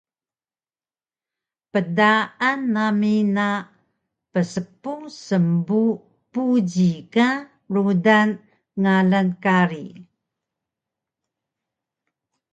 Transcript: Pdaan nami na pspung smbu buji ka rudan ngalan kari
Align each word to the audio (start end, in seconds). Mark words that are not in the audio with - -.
Pdaan 1.71 2.59
nami 2.73 3.15
na 3.35 3.47
pspung 4.33 5.05
smbu 5.27 5.81
buji 6.31 6.91
ka 7.13 7.27
rudan 7.73 8.29
ngalan 8.81 9.27
kari 9.43 9.85